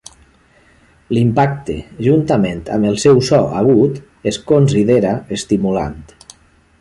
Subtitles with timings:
[1.17, 1.75] L'impacte,
[2.07, 3.99] juntament amb el seu so agut,
[4.33, 6.01] es considera estimulant.